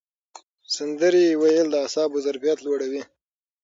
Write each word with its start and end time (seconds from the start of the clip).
سندرې 0.75 1.25
ویل 1.41 1.67
د 1.71 1.75
اعصابو 1.83 2.17
ظرفیت 2.25 2.57
لوړوي. 2.65 3.01